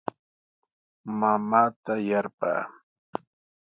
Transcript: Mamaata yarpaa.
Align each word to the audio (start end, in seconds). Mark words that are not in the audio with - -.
Mamaata 1.19 1.93
yarpaa. 2.07 2.61